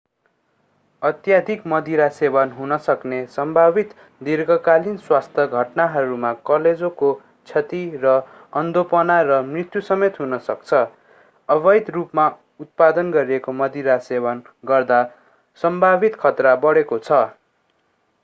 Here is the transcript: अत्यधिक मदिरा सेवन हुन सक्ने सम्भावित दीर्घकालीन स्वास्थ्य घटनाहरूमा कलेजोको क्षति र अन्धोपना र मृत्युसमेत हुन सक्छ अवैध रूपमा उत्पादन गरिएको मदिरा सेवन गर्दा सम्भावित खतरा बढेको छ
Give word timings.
अत्यधिक 1.01 1.65
मदिरा 1.73 2.05
सेवन 2.13 2.51
हुन 2.51 2.77
सक्ने 2.85 3.19
सम्भावित 3.33 3.91
दीर्घकालीन 4.21 4.95
स्वास्थ्य 5.01 5.45
घटनाहरूमा 5.59 6.31
कलेजोको 6.45 7.11
क्षति 7.17 7.83
र 8.03 8.15
अन्धोपना 8.53 9.19
र 9.29 9.39
मृत्युसमेत 9.51 10.19
हुन 10.19 10.37
सक्छ 10.47 10.81
अवैध 11.49 11.89
रूपमा 11.91 12.27
उत्पादन 12.59 13.11
गरिएको 13.11 13.57
मदिरा 13.59 13.97
सेवन 14.07 14.43
गर्दा 14.67 15.01
सम्भावित 15.61 16.19
खतरा 16.19 16.55
बढेको 16.61 17.01
छ 17.01 17.23